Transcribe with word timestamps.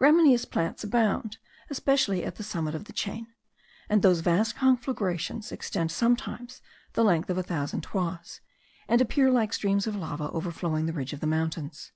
Gramineous 0.00 0.46
plants 0.50 0.82
abound, 0.82 1.36
especially 1.68 2.24
at 2.24 2.36
the 2.36 2.42
summit 2.42 2.74
of 2.74 2.86
the 2.86 2.92
chain; 2.94 3.26
and 3.86 4.00
those 4.00 4.20
vast 4.20 4.56
conflagrations 4.56 5.52
extend 5.52 5.92
sometimes 5.92 6.62
the 6.94 7.04
length 7.04 7.28
of 7.28 7.36
a 7.36 7.42
thousand 7.42 7.82
toises, 7.82 8.40
and 8.88 9.02
appear 9.02 9.30
like 9.30 9.52
streams 9.52 9.86
of 9.86 9.94
lava 9.94 10.30
overflowing 10.30 10.86
the 10.86 10.94
ridge 10.94 11.12
of 11.12 11.20
the 11.20 11.26
mountains. 11.26 11.92